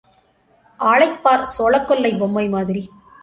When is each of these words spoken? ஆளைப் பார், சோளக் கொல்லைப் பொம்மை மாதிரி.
ஆளைப் 0.79 1.21
பார், 1.23 1.45
சோளக் 1.45 1.87
கொல்லைப் 1.87 2.19
பொம்மை 2.19 2.49
மாதிரி. 2.49 2.89